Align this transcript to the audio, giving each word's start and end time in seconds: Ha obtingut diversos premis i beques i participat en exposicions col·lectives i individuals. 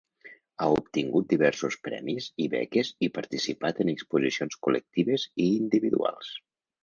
Ha 0.63 0.67
obtingut 0.75 1.27
diversos 1.33 1.77
premis 1.87 2.29
i 2.45 2.47
beques 2.53 2.89
i 3.07 3.11
participat 3.19 3.83
en 3.85 3.93
exposicions 3.93 4.59
col·lectives 4.69 5.27
i 5.45 5.51
individuals. 5.61 6.33